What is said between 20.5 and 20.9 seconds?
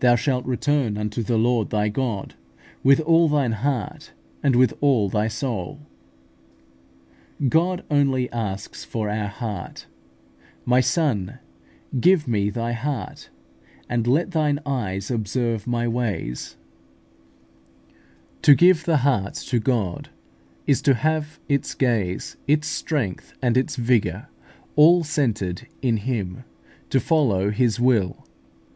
is